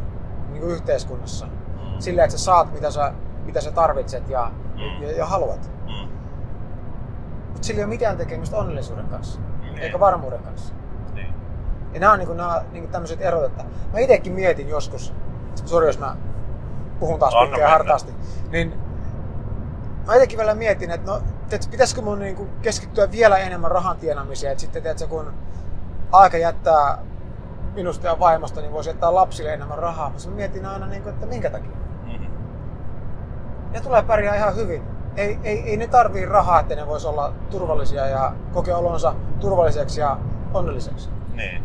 [0.49, 1.45] niin kuin yhteiskunnassa.
[1.45, 1.99] Mm.
[1.99, 3.13] Sillä, että sä saat mitä sä,
[3.45, 5.03] mitä sä tarvitset ja, Mm.
[5.03, 5.71] ja, ja haluat.
[5.85, 6.09] Mm.
[7.47, 9.77] Mutta sillä ei ole mitään tekemistä onnellisuuden kanssa, Niin.
[9.77, 10.73] eikä varmuuden kanssa.
[11.13, 11.33] Niin.
[11.93, 15.13] Ja nämä on niin nämä, niin tämmöiset erot, että mä itsekin mietin joskus,
[15.65, 16.15] sori jos mä
[16.99, 18.13] puhun taas Anna pitkään hartaasti,
[18.51, 18.73] niin
[20.07, 24.51] mä itsekin vielä mietin, että no, et pitäisikö mun niin keskittyä vielä enemmän rahan tienaamiseen,
[24.51, 25.33] että sitten tiedätkö, kun
[26.11, 26.97] aika jättää
[27.75, 30.09] minusta ja vaimosta, niin voisi jättää lapsille enemmän rahaa.
[30.09, 31.71] Mutta mä mietin aina, niin kuin, että minkä takia.
[32.03, 32.27] Mm.
[33.71, 34.83] Ne tulee pärjää ihan hyvin.
[35.15, 39.99] Ei, ei, ei ne tarvii rahaa, että ne vois olla turvallisia ja kokea olonsa turvalliseksi
[39.99, 40.17] ja
[40.53, 41.09] onnelliseksi.
[41.35, 41.63] Niin.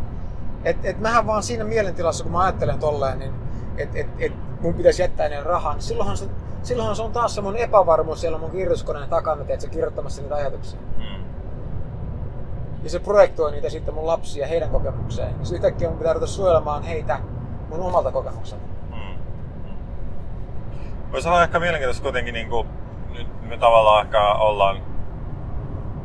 [0.64, 3.32] Et, et mähän vaan siinä mielentilassa, kun mä ajattelen tolleen, niin
[3.78, 6.28] et, et, et mun pitäisi jättää ennen rahaa, niin silloinhan se,
[6.62, 10.80] silloinhan se on taas semmoinen epävarmuus siellä mun kirjoituskoneen takana, että se kirjoittamassa niitä ajatuksia.
[12.86, 15.34] Ja se projektoi niitä sitten mun lapsia heidän kokemukseen.
[15.38, 17.18] Ja sitten yhtäkkiä mun pitää ruveta suojelemaan heitä
[17.68, 18.64] mun omalta kokemukselta.
[18.90, 19.18] Mm.
[21.12, 22.68] Voisi olla ehkä mielenkiintoista kuitenkin, niin kuin,
[23.12, 24.82] nyt me tavallaan ehkä ollaan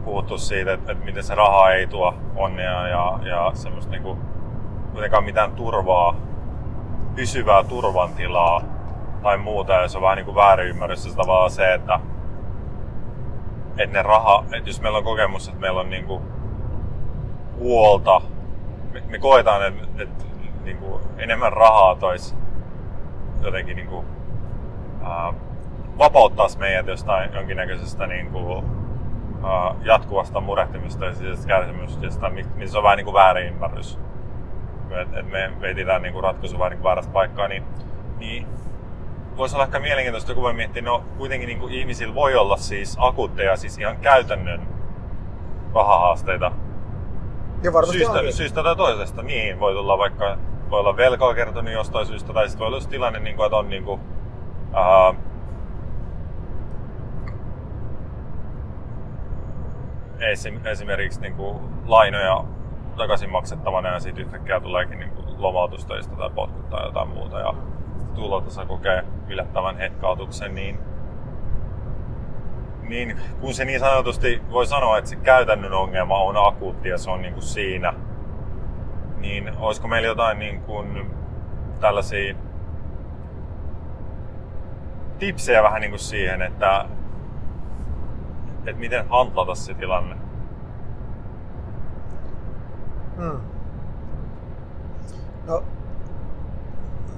[0.06, 4.20] puhuttu siitä, että, että miten se raha ei tuo onnea ja, ja semmoista niin kuin,
[4.92, 6.16] kuitenkaan mitään turvaa,
[7.16, 8.62] pysyvää turvantilaa
[9.24, 9.74] tai muuta.
[9.74, 11.04] Ja se on vähän niin kuin väärinymmärrys.
[11.04, 12.00] Se tavallaan se, että,
[13.78, 16.31] että ne raha, että jos meillä on kokemus, että meillä on niin kuin
[17.62, 18.22] huolta,
[18.92, 20.26] me, me koetaan, että, että
[20.64, 20.78] niin
[21.18, 22.36] enemmän rahaa toisi
[23.42, 24.06] jotenkin niin kuin,
[25.04, 25.34] ää,
[25.98, 28.66] vapauttaisi meidät jostain jonkinnäköisestä niin kuin,
[29.44, 34.00] ää, jatkuvasta murehtimista ja sisäisestä kärsimyksestä, mi- missä on vähän niin kuin väärinymmärrys.
[35.02, 37.64] Että et me etsitään niin ratkaisu vähän niin väärästä paikkaa, niin,
[38.20, 38.48] niin
[39.38, 42.98] voisi olla ehkä mielenkiintoista, kun voi miettiä, no kuitenkin niin kuin ihmisillä voi olla siis
[43.00, 44.62] akuutteja, siis ihan käytännön
[45.74, 46.52] rahahaasteita
[47.64, 48.34] Ja varmasti syystä, onkin.
[48.34, 49.24] syystä tai toisesta.
[49.24, 50.38] Niin, voi tulla vaikka,
[50.70, 53.70] voi olla velkaa kertonut jostain syystä, tai sitten voi olla tilanne, niin kuin, että on
[53.70, 54.02] niin kuin,
[54.74, 55.14] ää,
[60.20, 62.44] esim, esimerkiksi niin kuin, lainoja
[62.98, 67.54] takaisin maksettavana ja sitten yhtäkkiä tuleekin niin kuin, lomautustöistä tai potkut tai jotain muuta ja
[67.98, 70.80] sitten tulotaso kokee yllättävän hetkautuksen, niin
[72.92, 77.10] niin kun se niin sanotusti voi sanoa, että se käytännön ongelma on akuutti ja se
[77.10, 77.94] on niin kuin siinä,
[79.18, 81.12] niin olisiko meillä jotain niin kuin
[81.80, 82.36] tällaisia
[85.20, 86.86] tipsejä vähän niin kuin siihen, että,
[88.66, 90.16] että miten handlata se tilanne?
[93.18, 93.40] Hmm.
[95.48, 95.64] No,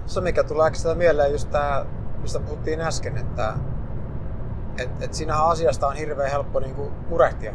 [0.06, 1.86] se mikä tulee äkkiä mieleen just tää,
[2.22, 3.54] mistä puhuttiin äsken, että
[4.78, 7.54] et, et siinähän asiasta on hirveän helppo niinku murehtia.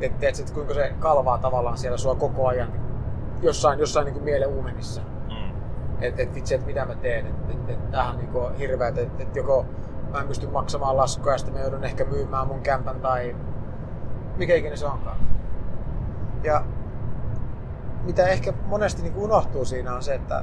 [0.00, 2.72] Et, et sit kuinka se kalvaa tavallaan siellä sua koko ajan
[3.42, 5.00] jossain, jossain niinku mielen uumenissa.
[5.28, 5.52] Mm.
[6.00, 7.26] Että et vitsi, että mitä mä teen.
[7.26, 9.66] Että et, et, tämähän on niinku hirveä, että et, et joko
[10.12, 13.36] mä en pysty maksamaan laskua ja sitten mä joudun ehkä myymään mun kämpän tai
[14.36, 15.16] mikä ikinä se onkaan.
[16.44, 16.64] Ja
[18.04, 20.42] mitä ehkä monesti niin unohtuu siinä on se, että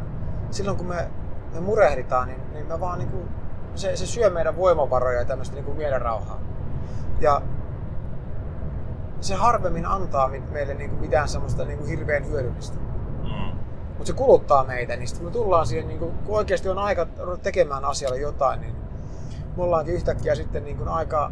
[0.51, 1.09] silloin kun me,
[1.53, 3.29] me murehditaan, niin, niin me vaan niin kuin,
[3.77, 6.39] se, se syö meidän voimavaroja ja tämmöistä niin kuin mielenrauhaa.
[7.21, 7.41] Ja
[9.21, 12.77] se harvemmin antaa meille niin kuin mitään semmoista niin kuin hirveän hyödyllistä.
[13.23, 13.57] Mm.
[13.87, 17.07] Mutta se kuluttaa meitä, niin sitten me tullaan siihen, niin kuin, kun oikeasti on aika
[17.19, 18.75] ruveta tekemään asialle jotain, niin
[19.57, 21.31] me ollaankin yhtäkkiä sitten niin kuin aika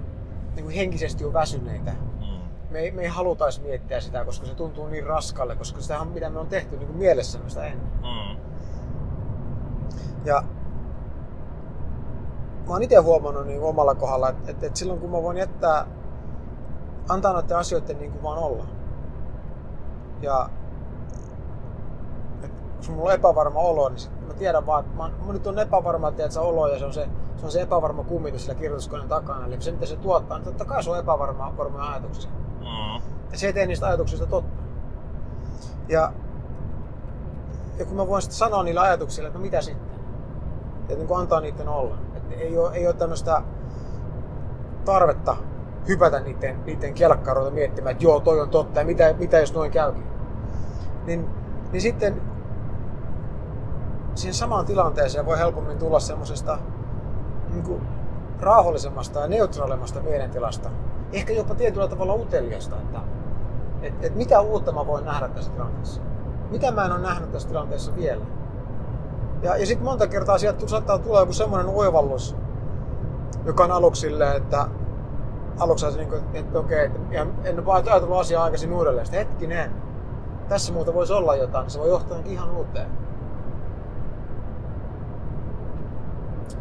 [0.56, 1.92] niin kuin henkisesti jo väsyneitä.
[1.92, 2.50] Mm.
[2.70, 6.08] me ei, me ei halutaisi miettiä sitä, koska se tuntuu niin raskalle, koska sitä on
[6.08, 7.88] mitä me on tehty niin kuin mielessämme sitä ennen.
[8.02, 8.40] Mm.
[10.26, 10.44] Ja
[12.68, 15.88] mä oon itse huomannut niin omalla kohdalla, että, että, että silloin kun mä voin jättää,
[17.10, 18.66] antaa noiden asioiden niin kuin vaan olla.
[20.22, 20.50] Ja
[22.86, 25.60] kun mulla on epävarma olo, niin sit mä tiedän vaan, että mä, mä nyt on
[25.60, 29.46] epävarma tiedätkö, olo ja se on se, se on se epävarma kummitus sillä kirjoituskoneen takana.
[29.46, 32.32] Eli se mitä se tuottaa, niin totta kai se on epävarma varmoja ajatuksia.
[32.60, 33.02] Mm.
[33.32, 34.64] Ja se ei tee niistä ajatuksista totta.
[35.90, 36.14] Ja,
[37.78, 40.00] ja kun mä voin sitten sanoa niillä ajatuksilla, että no mitä sitten?
[40.90, 41.98] Ja niin kuin antaa niiden olla.
[42.32, 43.42] Ei ole, ei ole tämmöistä
[44.86, 45.38] tarvetta
[45.88, 49.72] hypätä niiden, niiden kelkkaroita miettimään, että joo, toi on totta ja mitä, mitä jos noin
[49.72, 50.04] käykin.
[51.06, 51.30] Niin,
[51.72, 52.22] niin sitten
[54.16, 56.60] siihen samaan tilanteeseen voi helpommin tulla semmoisesta
[57.54, 57.82] niin
[58.40, 60.70] rauhallisemmasta ja neutraalimmasta mielentilasta.
[61.14, 63.00] Ehkä jopa tietyllä tavalla uteliasta, että
[63.82, 66.02] et, et mitä uutta mä voin nähdä tässä tilanteessa.
[66.52, 68.26] Mitä mä en ole nähnyt tässä tilanteessa vielä.
[69.44, 72.36] Ja, ja sitten monta kertaa sieltä saattaa tulla joku semmoinen oivallus,
[73.46, 74.68] joka on aluksi silleen, että
[75.60, 77.00] aluksi niin kuin, että okei, että
[77.44, 79.06] en ole ajatellut asiaa aikaisin uudelleen.
[79.06, 79.72] Sitten hetkinen,
[80.50, 82.88] tässä muuta voisi olla jotain, se voi johtaa ihan uuteen.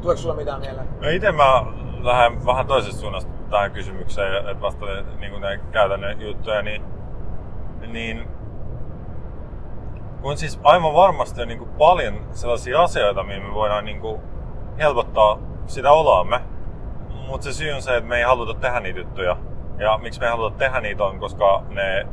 [0.00, 0.88] Tuleeko sulla mitään mieleen?
[1.00, 1.66] No itse mä
[2.02, 4.86] lähden vähän toisesta suunnasta tähän kysymykseen, että vasta
[5.20, 6.82] niin käytännön juttuja, niin,
[7.86, 8.28] niin
[10.24, 14.20] on siis aivan varmasti on niin kuin paljon sellaisia asioita, mihin me voidaan niin kuin
[14.78, 16.40] helpottaa sitä oloamme.
[17.26, 19.36] Mutta se syy on se, että me ei haluta tehdä niitä juttuja.
[19.78, 22.06] Ja miksi me ei haluta tehdä niitä on, koska ne e,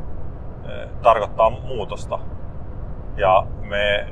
[1.01, 2.19] tarkoittaa muutosta.
[3.17, 4.07] Ja me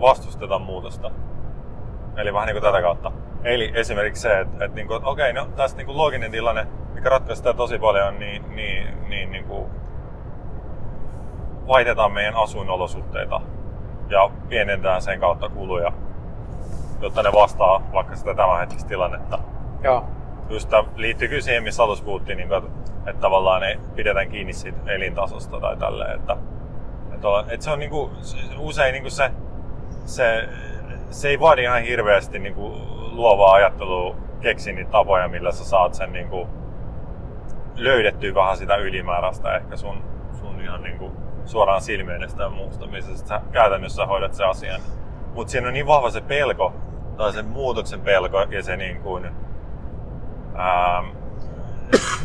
[0.00, 1.10] vastustetaan muutosta.
[2.16, 3.12] Eli vähän niin kuin tätä kautta.
[3.44, 7.08] Eli esimerkiksi se, että, että, niin kuin, että okei, no tässä niin looginen tilanne, mikä
[7.08, 9.70] ratkaisee tosi paljon, niin, niin, niin, niin kuin
[11.66, 13.40] vaihdetaan meidän asuinolosuhteita
[14.08, 15.92] ja pienentää sen kautta kuluja,
[17.00, 19.38] jotta ne vastaa vaikka sitä tämänhetkistä tilannetta.
[19.82, 20.04] Joo.
[20.48, 22.52] Just liittyy kyllä siihen, missä alussa puhuttiin, niin
[23.06, 26.20] että tavallaan ne pidetään kiinni siitä elintasosta tai tälleen.
[26.20, 26.36] Että,
[27.14, 28.10] että, että se on niin kuin,
[28.58, 29.30] usein niin kuin se,
[30.04, 30.48] se,
[31.10, 32.74] se ei vaadi ihan hirveästi niin kuin
[33.16, 36.48] luovaa ajattelua, keksi niitä tapoja, millä sä saat sen niin kuin,
[37.76, 40.02] löydettyä vähän sitä ylimääräistä ehkä sun,
[40.32, 41.12] sun ihan niin kuin,
[41.46, 44.80] suoraan silmien ja muusta, missä sä käytännössä hoidat se asian.
[45.34, 46.72] Mutta siinä on niin vahva se pelko,
[47.16, 49.26] tai se muutoksen pelko ja se niin kuin,
[50.58, 51.16] ähm,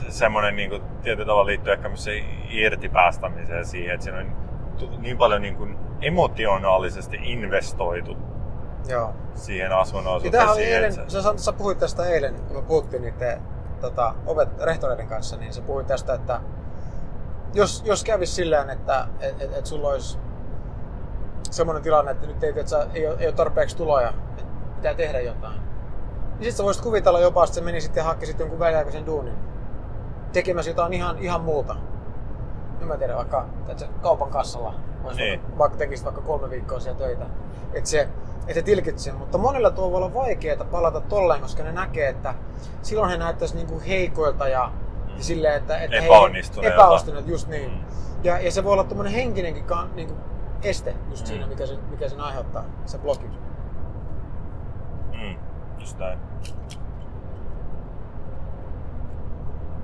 [0.09, 4.31] semmoinen niin kuin, tietyllä tavalla liittyy ehkä myös se irtipäästämiseen siihen, että siinä on
[4.97, 8.17] niin paljon niin kuin emotionaalisesti investoitu
[8.87, 9.13] Joo.
[9.33, 11.03] siihen asunnon Tämähän oli eilen, se...
[11.07, 13.41] sä, sä, puhuit tästä eilen, kun me puhuttiin niiden
[13.81, 16.41] tota, ovet, rehtoreiden kanssa, niin sä puhuit tästä, että
[17.53, 20.19] jos, jos kävisi sillä että et, et, et sulla olisi
[21.51, 24.43] semmoinen tilanne, että nyt ei, että sä, ei, ole, ei ole tarpeeksi tuloja, että
[24.75, 25.61] pitää tehdä jotain.
[26.41, 29.33] Niin sitten sä voisit kuvitella jopa, että se meni sitten ja hakkisit jonkun väliaikaisen duunin.
[30.33, 31.75] Tekemässä jotain ihan, ihan muuta.
[32.81, 34.73] En mä tiedä, vaikka että kaupan kassalla.
[35.15, 35.57] Niin.
[35.57, 37.25] Vaikka tekisit vaikka kolme viikkoa siellä töitä.
[37.73, 38.07] Että se,
[38.47, 39.13] että tilkitsee.
[39.13, 42.33] Mutta monilla tuo voi olla vaikeaa palata tolleen, koska ne näkee, että
[42.81, 44.71] silloin he näyttäisi niinku heikoilta ja
[45.15, 45.21] mm.
[45.21, 46.73] silleen, että, että epäonnistuneet.
[46.73, 47.71] Epäonnistuneet, just niin.
[47.71, 47.79] Mm.
[48.23, 50.15] Ja, ja se voi olla tommonen henkinenkin ka, niinku
[50.63, 51.27] este just mm.
[51.27, 53.25] siinä, mikä, se, mikä sen aiheuttaa, se bloki.
[55.13, 55.35] Mm,
[55.79, 56.19] just näin.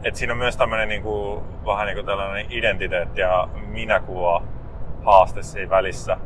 [0.03, 4.43] Et siinä on myös tämmöinen niinku, vähän niinku tällainen identiteetti ja minäkuva
[5.05, 6.17] haaste siinä välissä.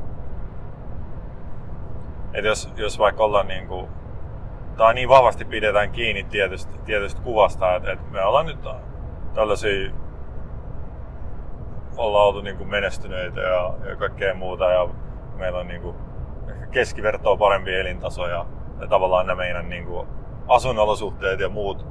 [2.33, 3.89] Et jos, jos vaikka ollaan niinku,
[4.77, 8.65] tai niin vahvasti pidetään kiinni tietystä, tietystä kuvasta, että, että me ollaan nyt
[9.33, 9.91] tällaisia
[11.97, 14.89] ollaan oltu niin kuin menestyneitä ja, ja kaikkea muuta ja
[15.35, 15.95] meillä on niin kuin
[16.71, 18.45] keskivertoa parempi elintaso ja,
[18.81, 20.07] ja tavallaan nämä meidän niin kuin
[20.47, 21.85] asuinolosuhteet ja muut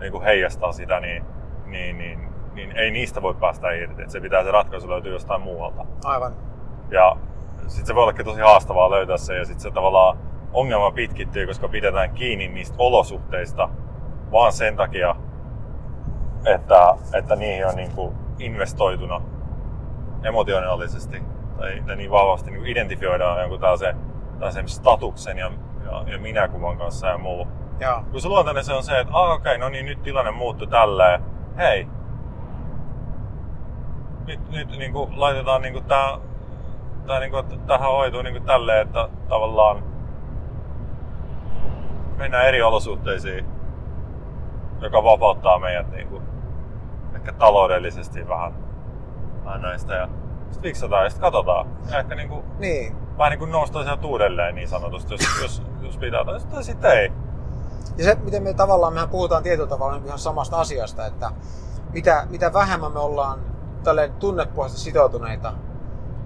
[0.00, 1.24] niin kuin heijastaa sitä, niin,
[1.66, 4.02] niin, niin, niin ei niistä voi päästä irti.
[4.02, 5.86] että se pitää se ratkaisu löytyä jostain muualta.
[6.04, 6.32] Aivan.
[6.90, 7.16] Ja
[7.66, 10.18] sitten se voi olla tosi haastavaa löytää se ja sitten se tavallaan
[10.52, 13.68] ongelma pitkittyy, koska pidetään kiinni niistä olosuhteista
[14.32, 15.16] vaan sen takia,
[16.46, 19.20] että, että niihin on niin kuin investoituna
[20.22, 21.22] emotionaalisesti
[21.58, 23.96] tai, tai niin vahvasti niin kuin identifioidaan jonkun tällaisen,
[24.38, 25.50] tällaisen statuksen ja,
[25.84, 27.46] ja, ja minäkuvan kanssa ja muu.
[27.80, 28.02] Ja.
[28.10, 30.66] Kun se luontainen se on se, että ah, okei, okay, no niin, nyt tilanne muuttui
[30.66, 31.20] tälleen.
[31.56, 31.88] Hei,
[34.26, 36.18] nyt, nyt niin kuin, laitetaan niin kuin, tää,
[37.06, 39.82] tää, niin kuin, tähän hoituu niin kuin, tälleen, että tavallaan
[42.16, 43.46] mennään eri olosuhteisiin,
[44.80, 46.22] joka vapauttaa meidät niin kuin,
[47.28, 48.54] ehkä taloudellisesti vähän,
[49.44, 49.94] vähän näistä.
[49.94, 50.08] Ja
[50.42, 51.66] sitten fiksataan ja sitten katsotaan.
[51.90, 52.96] Ja ehkä niin kuin, Niin.
[53.18, 56.24] vähän niin kuin noustaan sieltä uudelleen niin sanotusti, jos, jos, jos pitää.
[56.24, 57.12] Tai sitten- sitten ei.
[57.96, 61.30] Ja se, miten me tavallaan, mehän puhutaan tietyllä tavalla niin ihan samasta asiasta, että
[61.92, 63.40] mitä, mitä vähemmän me ollaan
[63.84, 65.52] tälleen tunnepuolisesti sitoutuneita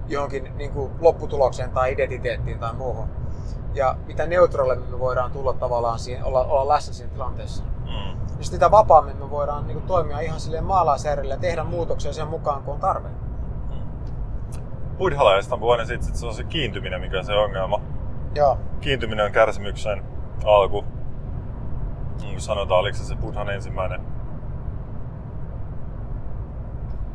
[0.07, 3.07] johonkin niin kuin lopputulokseen tai identiteettiin tai muuhun.
[3.73, 7.63] Ja mitä neutraalimmin me voidaan tulla tavallaan siihen, olla, olla läsnä siinä tilanteessa.
[7.63, 8.19] Mm.
[8.39, 12.27] Sit sitä vapaammin me voidaan niin kuin, toimia ihan silleen maalaisjärjellä ja tehdä muutoksia sen
[12.27, 13.09] mukaan, kun on tarve.
[14.97, 17.81] Buddhalaisista on puhunut siitä, että se on se kiintyminen, mikä on se ongelma.
[18.35, 18.57] Joo.
[18.81, 20.03] Kiintyminen on kärsimyksen
[20.45, 20.85] alku.
[22.21, 24.01] Niin kuin sanotaan, oliko se se Buddhan ensimmäinen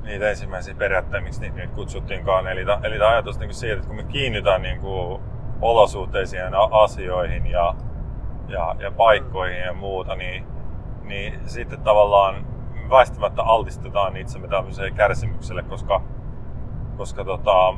[0.02, 2.46] niitä ensimmäisiä periaatteita, miksi niitä nyt kutsuttiinkaan.
[2.46, 5.22] Eli, ta- eli tämä ajatus niin kuin siitä, että kun me kiinnytään niin kuin
[5.60, 7.74] olosuhteisiin ja asioihin ja,
[8.48, 10.46] ja, ja paikkoihin ja muuta, niin,
[11.04, 12.46] niin sitten tavallaan
[12.90, 16.02] väistämättä altistetaan itsemme tämmöiselle kärsimykselle, koska,
[16.96, 17.74] koska tota,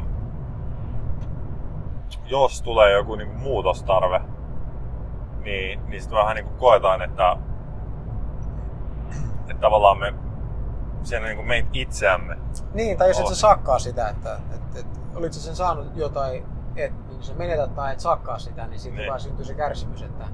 [2.26, 4.20] jos tulee joku niin kuin muutostarve,
[5.44, 7.36] niin, niin sitten vähän niin kuin koetaan, että,
[9.40, 10.14] että tavallaan me
[11.02, 12.36] siinä niin kuin meitä itseämme.
[12.74, 16.46] Niin, tai jos et sä sakkaa sitä, että, että, että olit sä sen saanut jotain,
[16.76, 19.08] et, niin sä menetät tai et sakkaa sitä, niin siitä Niin.
[19.08, 20.24] vaan syntyy se kärsimys, että,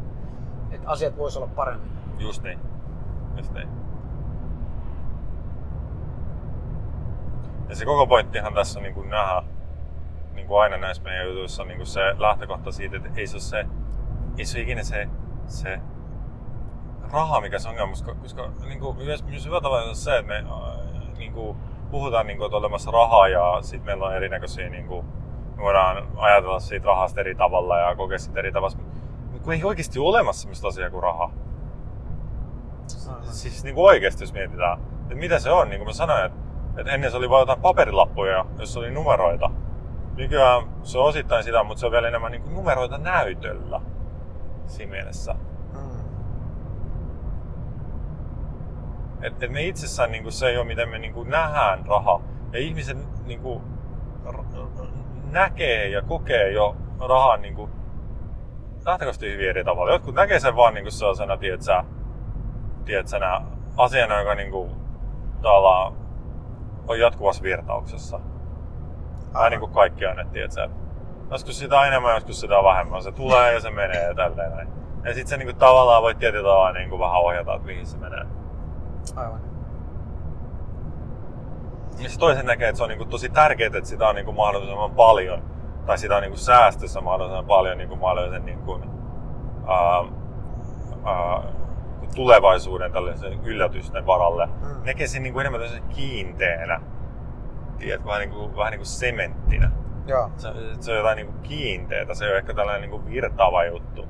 [0.70, 1.92] että asiat voisi olla paremmin.
[2.18, 2.58] Just niin.
[3.36, 3.68] Just niin.
[7.68, 9.42] Ja se koko pointtihan tässä on niin kuin nähdä,
[10.34, 13.40] niin kuin aina näissä meidän jutuissa, niin kuin se lähtökohta siitä, että ei se ole
[13.40, 13.66] se,
[14.38, 15.08] ei se ole ikinä se,
[15.46, 15.80] se
[17.12, 20.18] raha, mikä se on ongelma, koska, koska niin kuin, myös, myös hyvä tavalla on se,
[20.18, 20.44] että me
[21.18, 21.56] niin kuin,
[21.90, 25.06] puhutaan, niin kuin, että olemassa rahaa ja sitten meillä on erinäköisiä, niin kuin,
[25.56, 28.76] me voidaan ajatella siitä rahasta eri tavalla ja kokea sitä eri tavalla,
[29.32, 31.30] mutta ei oikeasti ole olemassa sellaista asiaa kuin raha.
[33.22, 36.38] Siis niin kuin oikeasti, jos mietitään, että mitä se on, niin kuin mä sanoin, että,
[36.76, 39.50] että ennen se oli vain jotain paperilappuja, jossa oli numeroita.
[40.16, 43.80] Nykyään se on osittain sitä, mutta se on vielä enemmän niin kuin numeroita näytöllä
[44.66, 45.34] siinä mielessä.
[45.72, 46.02] Mm.
[49.22, 52.20] Et, et me itsessään niin kuin se ei ole, miten me niin kuin nähdään raha.
[52.52, 53.62] Ja ihmiset niin kuin,
[54.30, 54.62] r-
[55.30, 56.76] näkee ja kokee jo
[57.08, 57.70] rahan niin kuin,
[58.86, 59.92] lähtökohtaisesti hyvin eri tavalla.
[59.92, 61.82] Jotkut näkee sen vaan niin kuin sellaisena, tiedätkö,
[62.84, 63.16] tiedätkö,
[63.76, 64.70] asiana, joka niin kuin,
[65.42, 65.92] tavallaan
[66.88, 68.20] on jatkuvassa virtauksessa.
[69.34, 70.68] Vähän niin kuin kaikki on, että tiedätkö,
[71.30, 73.02] joskus sitä enemmän, joskus sitä on vähemmän.
[73.02, 74.68] Se tulee ja se menee ja tälleen näin.
[75.04, 77.98] Ja se niin kuin, tavallaan voi tietyllä tavalla niin kuin, vähän ohjata, että mihin se
[77.98, 78.24] menee.
[79.16, 79.40] Aivan.
[81.98, 84.24] Ja se toisen näkee, että se on niin kuin tosi tärkeää, että sitä on niin
[84.24, 85.42] kuin mahdollisimman paljon.
[85.86, 88.82] Tai sitä on niin kuin säästössä mahdollisimman paljon niin kuin mahdollisen niin kuin,
[89.66, 90.04] ää,
[91.04, 91.42] ää,
[92.14, 94.46] tulevaisuuden tällaisen yllätysten varalle.
[94.46, 94.84] Mm.
[94.84, 96.80] Näkee sen niin kuin enemmän tällaisen kiinteänä.
[97.78, 99.70] Tiedät, vähän niin kuin, vähän niin kuin sementtinä.
[100.06, 100.30] Joo.
[100.36, 100.48] Se,
[100.80, 104.08] se on jotain niin kuin kiinteetä, se on ehkä tällainen niin kuin virtaava juttu.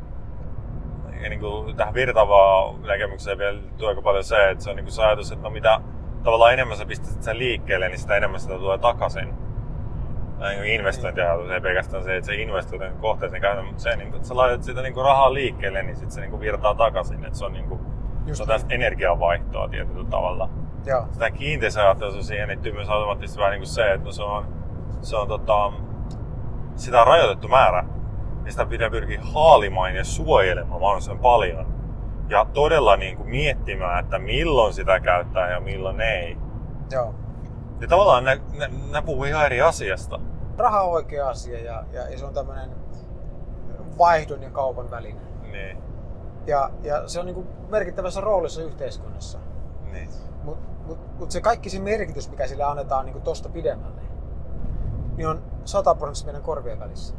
[1.22, 4.84] Ja niin kuin tähän virtaavaan näkemykseen vielä liittyy aika paljon se, että se on niin
[4.84, 5.80] kuin se ajatus, että no mitä
[6.24, 9.34] tavallaan enemmän sä pistät sen liikkeelle, niin sitä enemmän sitä tulee takaisin.
[10.48, 14.08] Niin kuin investointiajatus ei pelkästään se, että se investoit jonkun kohteeseen käytön, mutta se, niin
[14.08, 16.74] kuin, että sä laitat sitä niin kuin rahaa liikkeelle, niin sitten se niin kuin virtaa
[16.74, 17.24] takaisin.
[17.24, 17.80] Että se on, niin kuin,
[18.26, 20.50] Just se on tästä energiavaihtoa tietyllä tavalla
[20.86, 21.06] Joo.
[21.10, 24.46] sitä kiinteistöajattelussa siihen liittyy myös automaattisesti vähän niin kuin se, että no se on,
[25.02, 25.72] se on tota,
[26.76, 27.84] sitä on rajoitettu määrä.
[28.44, 31.66] Ja sitä pitää pyrkiä haalimaan ja suojelemaan mahdollisimman paljon.
[32.28, 36.36] Ja todella niin kuin miettimään, että milloin sitä käyttää ja milloin ei.
[36.90, 37.14] Joo.
[37.80, 40.20] Ja tavallaan nämä, nämä, nämä puhuu ihan eri asiasta.
[40.58, 42.70] Raha on oikea asia ja, ja, ja se on tämmöinen
[43.98, 45.20] vaihdon ja kaupan väline.
[45.52, 45.78] Niin,
[46.46, 49.38] Ja, ja se on niin kuin merkittävässä roolissa yhteiskunnassa.
[49.92, 50.08] niin.
[50.42, 54.02] Mutta mut, mut se kaikki se merkitys, mikä sille annetaan niin tosta pidemmälle,
[55.16, 57.14] niin on sataprosenttisesti meidän korvien välissä.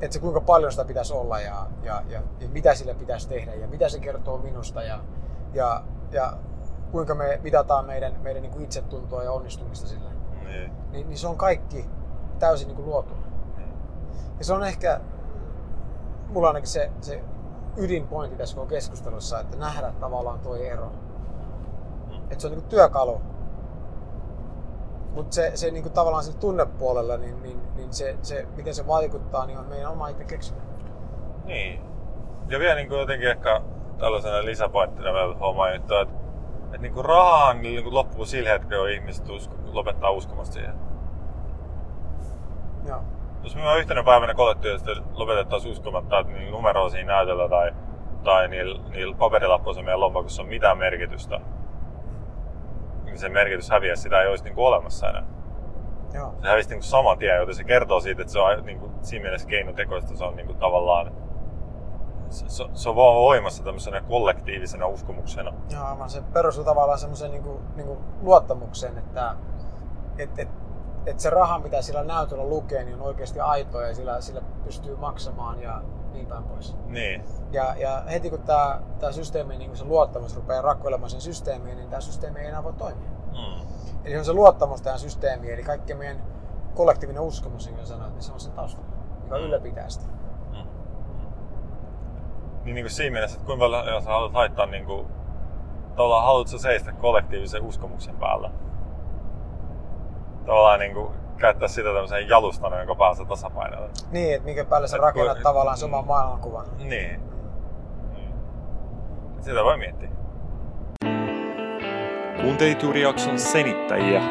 [0.00, 3.54] Että se kuinka paljon sitä pitäisi olla ja, ja, ja, ja mitä sille pitäisi tehdä
[3.54, 5.00] ja mitä se kertoo minusta ja,
[5.52, 6.32] ja, ja
[6.90, 10.10] kuinka me mitataan meidän, meidän niin kuin itsetuntoa ja onnistumista sillä.
[10.44, 10.72] niin.
[10.92, 11.90] Niin, niin se on kaikki
[12.38, 13.14] täysin niin kuin luotu.
[14.38, 15.00] Ja se on ehkä,
[16.30, 17.24] mulla ainakin se, se
[17.76, 20.92] ydinpointti tässä koko keskustelussa, että nähdä tavallaan tuo ero.
[22.30, 23.20] Että se on niin työkalu.
[25.14, 29.46] Mutta se, se niin tavallaan sillä tunnepuolella, niin, niin, niin se, se, miten se vaikuttaa,
[29.46, 30.60] niin on meidän oma itse keksimä.
[31.44, 31.82] Niin.
[32.48, 33.60] Ja vielä niin kuin jotenkin ehkä
[33.98, 36.14] tällaisena lisäpointtina vielä homma juttu, että,
[36.64, 40.74] että niin kuin rahaan niin kuin loppuu sillä hetkellä, kun ihmiset usko, lopettaa uskomasta siihen.
[42.88, 43.00] Joo.
[43.42, 47.72] Jos me vaan yhtenä päivänä kollektiivisesti lopetettaisiin uskomatta, että niin numeroa siinä näytöllä tai,
[48.24, 51.40] tai niillä, niillä paperilappuilla meidän lompakossa on mitään merkitystä,
[53.04, 55.24] niin se merkitys häviää, sitä ei olisi niin kuin olemassa enää.
[56.14, 56.34] Joo.
[56.42, 58.92] Se hävisi niin kuin saman tien, joten se kertoo siitä, että se on niin kuin,
[59.02, 61.12] siinä mielessä keinotekoista, se on niin kuin, tavallaan
[62.30, 65.52] se, se on vaan voimassa tämmöisenä kollektiivisena uskomuksena.
[65.70, 66.10] Joo, aivan.
[66.10, 69.34] Se perustuu tavallaan semmoiseen niin kuin, niin kuin luottamukseen, että
[70.18, 70.48] et, et,
[71.06, 74.96] et se raha, mitä sillä näytöllä lukee, niin on oikeasti aitoa ja sillä, sillä pystyy
[74.96, 75.82] maksamaan ja
[76.12, 76.76] niin päin pois.
[76.86, 77.24] Niin.
[77.52, 81.76] Ja, ja heti kun tämä, tämä systeemi, niin kun se luottamus rupeaa rakkoilemaan sen systeemiin,
[81.76, 83.10] niin tämä systeemi ei enää voi toimia.
[83.32, 83.66] Mm.
[84.04, 86.22] Eli on se luottamus tähän systeemiin, eli kaikki meidän
[86.74, 88.88] kollektiivinen uskomus, niin kuin sanoit, niin se on sen taustalla,
[89.24, 89.42] joka Mm.
[89.44, 90.06] ylläpitää sitä.
[90.50, 90.68] Mm.
[92.64, 95.06] Niin, niin kuin siinä mielessä, että kuinka paljon jos haluat laittaa niin kuin,
[95.96, 98.50] tavallaan haluatko seistä kollektiivisen uskomuksen päällä?
[100.46, 103.88] Tavallaan niin kuin, käyttää sitä tämmöisen jalustana, jonka päässä tasapainoilla.
[104.10, 105.84] Niin, että minkä päälle sä Et rakennat kun- tavallaan mm.
[105.84, 106.64] oman maailmankuvan.
[106.78, 107.20] Niin.
[107.20, 109.42] Mm.
[109.42, 110.08] Sitä voi miettiä.
[112.42, 114.22] Kuuntelit juuri jakson senittäjiä.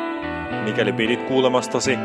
[0.63, 1.99] Mikäli pidit kuulemastasi,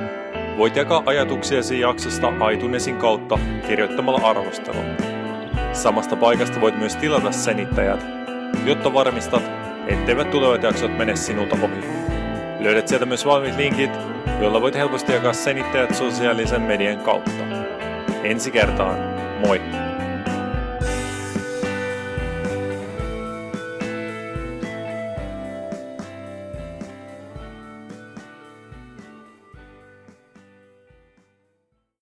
[0.59, 4.85] voit jakaa ajatuksiasi jaksosta iTunesin kautta kirjoittamalla arvostelun.
[5.73, 8.07] Samasta paikasta voit myös tilata senittäjät,
[8.65, 9.43] jotta varmistat,
[9.87, 12.14] etteivät tulevat jaksot mene sinulta ohi.
[12.65, 13.91] Löydät sieltä myös valmiit linkit,
[14.41, 17.45] joilla voit helposti jakaa senittäjät sosiaalisen median kautta.
[18.23, 18.99] Ensi kertaan,
[19.47, 19.84] moi!